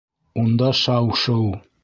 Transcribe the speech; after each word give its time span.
Унда 0.43 0.69
шау-шыу. 0.81 1.53